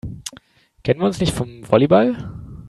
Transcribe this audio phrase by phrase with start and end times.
[0.83, 2.31] Kennen wir uns nicht vom Volleyball?